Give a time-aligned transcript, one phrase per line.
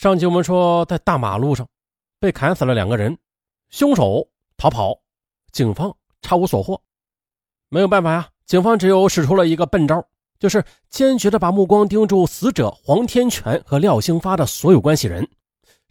[0.00, 1.68] 上集我们说，在大马路上
[2.18, 3.14] 被砍死了两个人，
[3.68, 4.26] 凶手
[4.56, 4.98] 逃跑，
[5.52, 6.80] 警方查无所获。
[7.68, 10.02] 没有办法呀，警方只有使出了一个笨招，
[10.38, 15.28] 就是坚决的把目光盯住死者黄天全和廖兴发的所有关系人，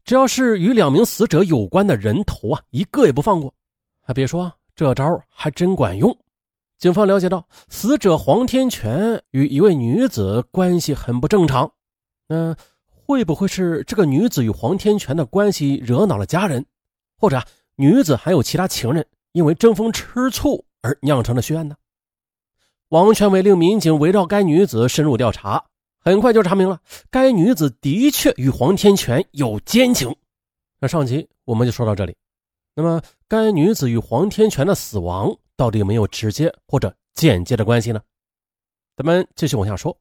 [0.04, 3.54] 只要是与两名死者有关的人头啊，一个也不放过。
[4.02, 6.18] 还别说，这招还真管用。
[6.80, 11.72] 警方了解到，死者黄天全与一位女子关系很不正常，
[12.30, 12.56] 嗯。
[13.10, 16.64] 会不会是这个女子与黄天全的关系惹恼了家人，
[17.18, 17.44] 或者
[17.76, 21.76] 女子还有其他情人，因为争风吃醋而酿成了血案呢？
[22.90, 25.66] 王全伟令民警围绕该女子深入调查，
[26.00, 30.16] 很快就查明了该女子的确与黄天全有奸情。
[30.80, 32.16] 那上集我们就说到这里。
[32.76, 38.00] 那么，该女子与黄天全的死亡到底有没有直接或者间接的关系呢？
[38.96, 39.98] 咱们继续往下说。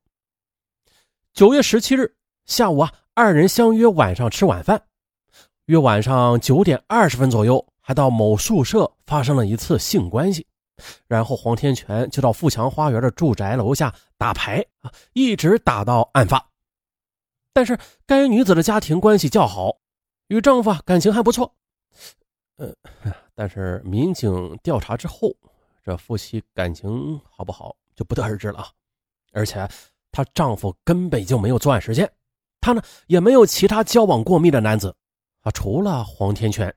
[1.32, 2.14] 九月十七日。
[2.48, 4.80] 下午啊，二人相约晚上吃晚饭，
[5.64, 10.46] 约晚上九点二十分左右，还到某宿舍发生了一次性关系，
[11.08, 16.48] 然后黄天全就到富强花园的住宅楼下打牌啊，一直打到案发。
[17.52, 19.78] 但是该女子的家庭关系较好，
[20.28, 21.52] 与丈夫感情还不错，
[22.58, 22.72] 呃，
[23.34, 25.34] 但是民警调查之后，
[25.82, 28.68] 这夫妻感情好不好就不得而知了啊，
[29.32, 29.68] 而且
[30.12, 32.08] 她丈夫根本就没有作案时间。
[32.60, 34.94] 他呢也没有其他交往过密的男子，
[35.42, 36.74] 啊，除了黄天全。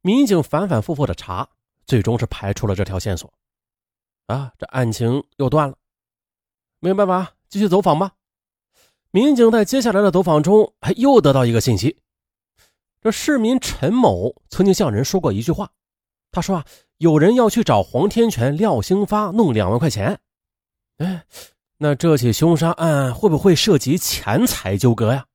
[0.00, 1.48] 民警反反复复的查，
[1.84, 3.32] 最终是排除了这条线索，
[4.26, 5.76] 啊，这案情又断了。
[6.78, 8.12] 没有办法，继续走访吧。
[9.10, 11.98] 民警在接下来的走访中，还又得到一个信息：
[13.00, 15.72] 这市民陈某曾经向人说过一句话，
[16.30, 16.64] 他说啊，
[16.98, 20.20] 有人要去找黄天全、廖兴发弄两万块钱。
[20.98, 21.26] 哎。
[21.78, 25.26] 那这起凶杀案会不会涉及钱财纠葛呀？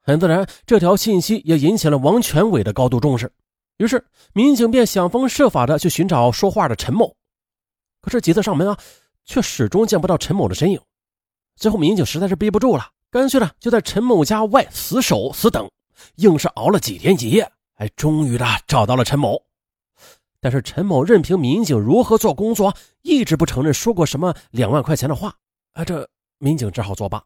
[0.00, 3.30] 很自然，这条信息也引起了王全伟的高度重视。
[3.76, 7.14] 于是，民警便想方设法的去寻找说话的陈某。
[8.00, 8.78] 可是几次上门啊，
[9.24, 10.80] 却始终见不到陈某的身影。
[11.56, 15.70] 最后，民警实在是憋不住了，干脆呢就在陈某家外死守死等，
[16.16, 19.42] 硬是熬了几天几夜，哎终于的找到了陈某。
[20.40, 25.34] 但是陈某任凭民警如何做工作，一直不承认说过什么两万块钱的话。
[25.74, 26.08] 啊，这
[26.38, 27.22] 民警只好作罢。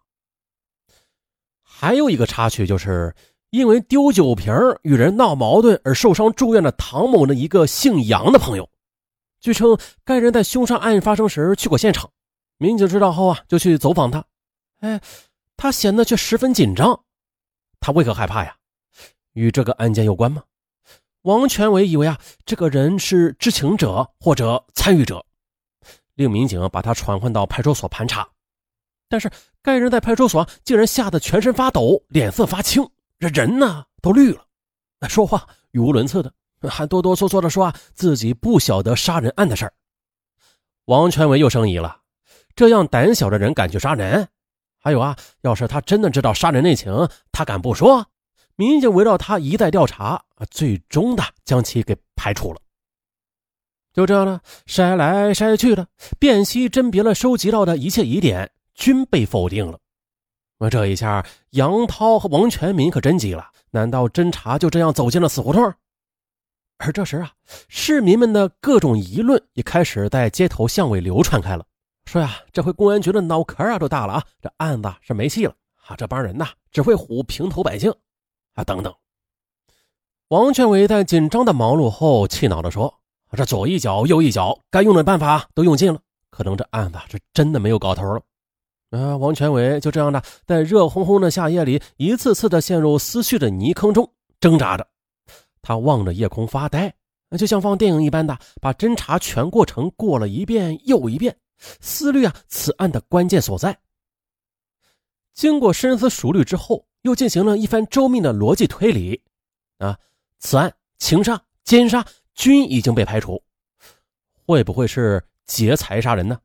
[1.62, 3.14] 还有一个插曲，就是
[3.50, 8.69] 因为丢酒瓶与人闹矛盾而受伤住院的唐某的一个姓杨的朋友，
[9.41, 12.10] 据称该人在凶杀案发生时去过现场。
[12.56, 14.25] 民警知道后啊，就去走访他。
[14.80, 15.00] 哎，
[15.56, 17.04] 他显得却十分紧张。
[17.80, 18.56] 他为何害怕呀？
[19.34, 20.42] 与这个案件有关吗？
[21.22, 25.25] 王全伟以为啊，这个人是知情者或者参与者，
[26.15, 28.28] 令民警把他传唤到派出所盘查。
[29.08, 29.30] 但是
[29.62, 32.86] 该人在派出所竟然吓得全身发抖，脸色发青，
[33.19, 34.44] 这人呢都绿了，
[35.08, 36.32] 说话语无伦次的，
[36.69, 39.72] 还哆哆嗦嗦的说啊自己不晓得杀人案的事儿。
[40.84, 42.00] 王全伟又生疑了，
[42.54, 44.28] 这样胆小的人敢去杀人？
[44.80, 48.06] 还有啊，要是他真的知道杀人内情，他敢不说？
[48.56, 52.60] 民警围绕他一再调查，最终的将其给排除了。
[53.92, 55.86] 就这样呢，筛来筛去的，
[56.18, 58.50] 辨析甄别了收集到的一切疑点。
[58.78, 59.78] 均被否定了，
[60.56, 63.50] 那这一下，杨涛和王全民可真急了。
[63.72, 65.75] 难道侦查就这样走进了死胡同？
[66.78, 67.33] 而这时啊，
[67.69, 71.66] 市民们的各种议论也开始在街头巷尾流传开了，
[72.06, 75.53] 说呀，这回公安局的脑壳啊都大了啊，这案子是没戏了
[75.89, 77.93] 啊，这帮人呐只会唬平头百姓
[78.55, 78.95] 啊，等等。
[80.28, 83.00] 王全伟在紧张的忙碌后，气恼地说
[83.37, 86.00] ：“这左一脚右一脚，该用的办法都用尽了，
[86.31, 88.22] 可能这案子是真的没有搞头了。”
[88.91, 94.10] 啊，王全伟就这样的在热烘烘的夏夜里，一次次的陷入思绪的泥坑中
[94.41, 94.87] 挣扎着。
[95.60, 96.94] 他望着夜空发呆，
[97.37, 101.37] 就像放电影一般的把侦查全过程过了一遍又一遍，
[101.81, 103.78] 思虑啊此案的关键所在。
[105.34, 109.22] 经过深思熟虑之后，又进行了一番周密的逻辑推理。
[109.77, 109.98] 啊，
[110.39, 112.04] 此案情杀、奸杀
[112.34, 113.41] 均已经被排除，
[114.47, 116.41] 会不会是劫财杀人呢？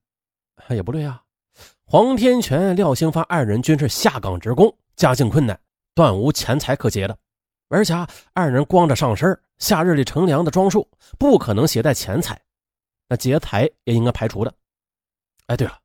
[0.69, 1.23] 也不对啊。
[1.85, 5.59] 黄天全、廖兴发二人均是下岗职工，家境困难，
[5.94, 7.17] 断无钱财可劫的。
[7.69, 7.94] 而且
[8.33, 12.39] 二人光着上身，夏日里乘凉的装束，不可能携带钱财，
[13.07, 14.53] 那劫财也应该排除的。
[15.47, 15.77] 哎，对了，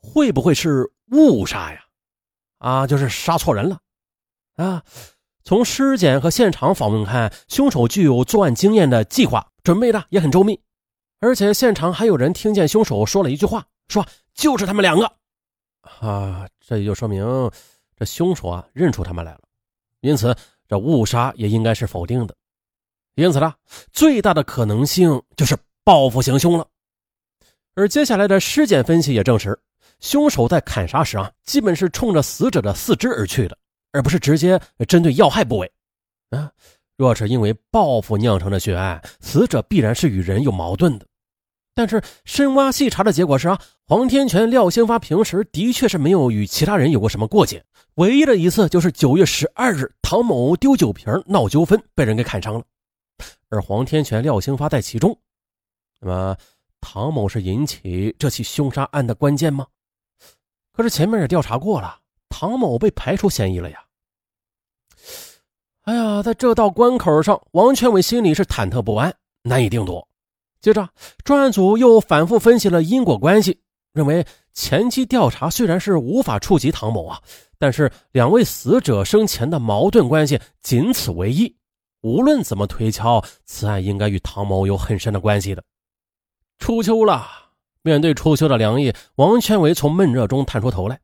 [0.00, 1.80] 会不会是误杀呀？
[2.58, 3.78] 啊，就是杀错人了
[4.56, 4.82] 啊！
[5.42, 10.60] 从尸检和现场访问看，凶手具有作案经验的计划，准备的也很周密，
[11.20, 14.06] 而且现场还有人听见凶手说了一句话，说
[14.40, 15.04] 就是他们两个。
[15.82, 17.22] 啊，这也就说明
[17.94, 19.40] 这凶手啊认出他们来了，
[20.00, 20.34] 因此
[20.66, 22.34] 这误杀也应该是否定的。
[23.16, 23.52] 因此呢，
[23.92, 25.54] 最大的可能性就是
[25.84, 26.66] 报复行凶了。
[27.74, 29.58] 而接下来的尸检分析也证实，
[29.98, 33.58] 凶手在砍杀时啊，基本是冲着死者的四肢而去的，
[33.92, 34.58] 而不是直接
[34.88, 35.70] 针对要害部位。
[36.30, 36.50] 啊，
[36.96, 41.06] 若是因为报复酿成的血案，死者必然是与人有矛盾的。
[41.80, 52.62] 但是深挖细查的结果是啊，黄天全、廖兴发平时的确是没有与其他人有过什么过节，唯一的一次就是九月十二日，唐某丢酒瓶闹纠纷，被人给砍伤了，
[53.48, 55.18] 而黄天全、廖兴发在其中。
[56.00, 56.36] 那么。
[56.82, 59.66] 唐某是引起这起凶杀案的关键吗？
[60.72, 61.98] 可是前面也调查过了，
[62.30, 63.84] 唐某被排除嫌疑了呀。
[65.82, 70.08] 哎呀，在这道关口上，王全伟心里是忐忑不安，难以定夺。
[70.60, 70.88] 接着，
[71.24, 73.60] 专案组又反复分析了因果关系，
[73.92, 77.20] 认为前期调查虽然是无法触及唐某啊，
[77.58, 81.56] 但是两位死者生前的矛盾关系仅此为一，
[82.02, 85.64] 无论怎么推敲，此案应该与唐某有很深的关系的。
[86.58, 87.26] 初秋了，
[87.80, 91.00] 面对初秋的凉意，王全伟从闷热中探出头来。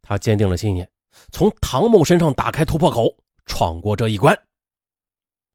[0.00, 0.88] 他坚定了信念，
[1.30, 3.14] 从唐某身上打开突破口，
[3.44, 4.34] 闯过这一关。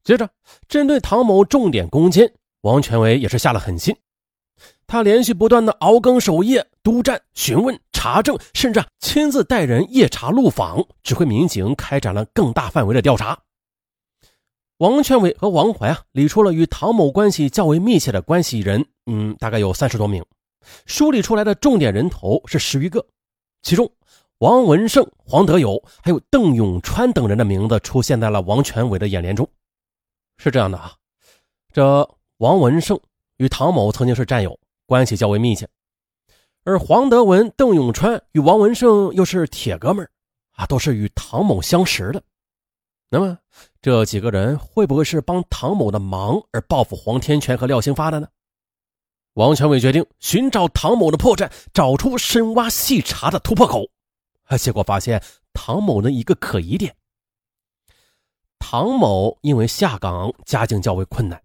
[0.04, 0.30] 接着，
[0.68, 3.96] 针对唐某重点攻坚，王全伟也是下了狠心。
[4.86, 13.38] 他连续不断的熬更守夜、督战、询问、查证，甚至亲自带人夜查路访，指挥民警开展了更大范围的调查。
[14.78, 20.24] 王全伟和王怀啊，理出了与唐某关系较为密切的关系人，嗯，大概有三十多名，
[20.86, 23.06] 梳理出来的重点人头是十余个，
[23.62, 23.90] 其中
[24.38, 29.48] 王文胜、黄德友还有邓永川等人的名字出现在了王全伟的眼帘中。
[30.38, 30.94] 是这样的啊，
[31.72, 32.08] 这
[32.40, 32.98] 王文胜
[33.36, 35.68] 与唐某曾经是战友，关系较为密切，
[36.64, 40.10] 而黄德文、邓永川与王文胜又是铁哥们儿
[40.52, 42.22] 啊，都是与唐某相识的。
[43.10, 43.36] 那么
[43.82, 48.26] 这几个人会不会是帮唐某的忙而报复黄天全和廖兴发的呢？
[49.34, 53.86] 王全伟决定寻找唐某的破绽，找出深挖细查的突破口。
[54.58, 55.22] 结果发现
[55.52, 56.96] 唐某的一个可疑点：
[58.58, 61.38] 唐某因为下岗，家境较为困难，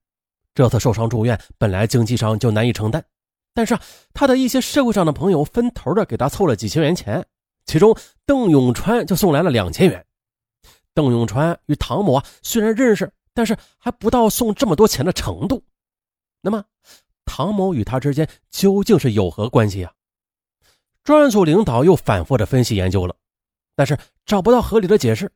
[0.55, 3.05] 这次受伤住院，本来经济上就难以承担。
[3.53, 3.77] 但是
[4.13, 7.23] 他的一些社会上的朋友分头的给他凑了几千元钱，
[7.65, 10.03] 其中邓永川就送来了两千元。
[10.93, 15.61] 邓永川与唐某啊，虽然认识，但是还不到送这么多钱的程度。
[16.41, 16.63] 那么，
[17.25, 19.91] 唐某与他之间究竟是有何关系啊？
[21.03, 23.15] 专案组领导又反复的分析研究了，
[23.75, 25.29] 但是找不到合理的解释。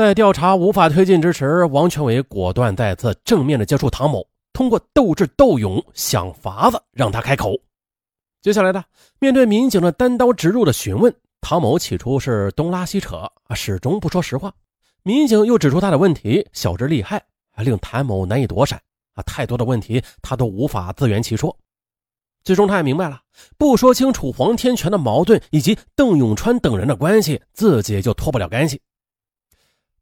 [0.00, 7.54] 在调查无法推进之时，王全伟果断再次正面的接触唐某，通过斗智斗勇想法子让他开口。
[8.40, 8.82] 接下来呢，
[9.18, 11.14] 面对民警的单刀直入的询问。
[11.42, 14.50] 唐某起初是东拉西扯啊，始终不说实话。
[15.02, 17.22] 民警又指出他的问题小之厉害，
[17.58, 18.80] 令谭某难以躲闪
[19.12, 21.54] 啊，太多的问题他都无法自圆其说。
[22.42, 23.20] 最终他也明白了，
[23.58, 28.80] 不说清楚黄天全的矛盾以及邓永川等人的关系，自己就脱不了干系。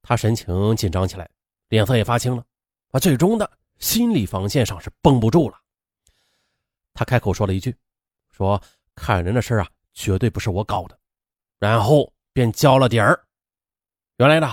[0.03, 1.29] 他神情紧张起来，
[1.69, 2.45] 脸色也发青了
[2.91, 5.57] 啊，最终的心理防线上是绷不住了。
[6.95, 7.75] 他开口说了一句
[8.33, 8.61] ：“说
[8.95, 10.99] 砍人的事啊，绝对不是我搞的。”
[11.61, 13.21] 然后便交了底儿。
[14.17, 14.53] 原来呢，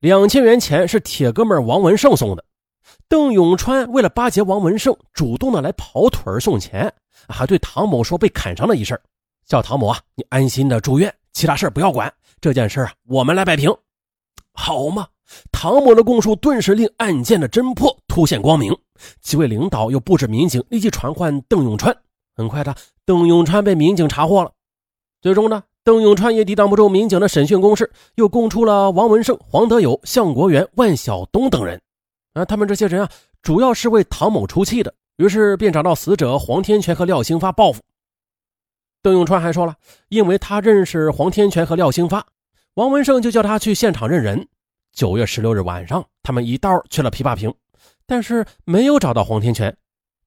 [0.00, 2.44] 两千元钱是铁哥们王文胜送的。
[3.08, 6.92] 邓永川为了巴结王文胜，主动的来跑腿送钱，
[7.28, 9.00] 还对唐某说被砍伤了一事
[9.46, 12.12] 叫唐某啊，你安心的住院，其他事不要管。
[12.40, 13.74] 这件事啊，我们来摆平，
[14.54, 15.06] 好吗？
[15.52, 18.74] 唐某的供述顿时令案件的侦破突现光明。
[19.20, 21.94] 几位领导又布置民警立即传唤邓永川。
[22.36, 24.50] 很快的，邓永川被民警查获了。
[25.20, 25.62] 最终呢？
[25.82, 31.80] 邓永川也抵挡不住民警的审讯攻势，又供出了王文胜、黄德友、向国元、万晓东等人。
[32.32, 33.10] 啊，他们这些人啊，
[33.42, 37.82] 主要是为唐某出气的，于是便找到死者黄天全和廖兴发报复。
[39.02, 39.74] 邓永川还说了，
[40.08, 42.26] 因为他认识黄天全和廖兴发，
[42.74, 44.48] 王文胜就叫他去现场认人。
[44.92, 47.52] 九月十六日晚上，他们一道去了琵琶坪，
[48.04, 49.76] 但是没有找到黄天全。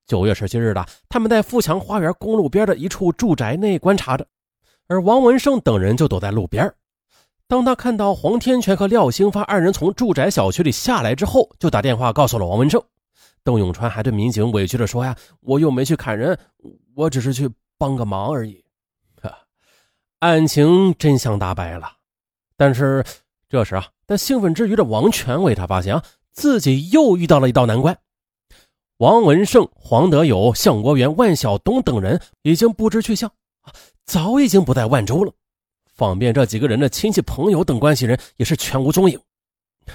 [0.06, 4.25] 九月十七日的，他们在富强花园公路边的一处住宅内观察着。
[4.88, 6.74] 而王文胜等人就躲在路边。
[7.50, 12.82] 当他看到黄天全和廖兴发二人从住宅小区里下来之后，就打电话告诉了王文胜。
[13.44, 16.38] 邓永川还对民警委屈地说：“呀，我又没去砍人，
[16.96, 18.63] 我只是去帮个忙而已。”
[20.20, 21.97] 案情真相大白了。
[22.58, 23.06] 但是
[23.48, 27.98] 这时啊，在兴奋之余的王全伟，他发现啊，自己又遇到了一道难关。
[28.98, 33.32] 王文胜、黄德友、向国元、万晓东等人已经不知去向。
[34.06, 35.32] 早已经不在万州了，
[35.94, 39.20] 方便这几个人的亲戚朋友等关系人也是全无踪影。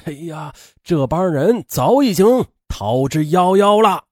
[0.04, 0.54] 哎呀，
[0.85, 4.04] 这帮人早已经逃之夭夭了。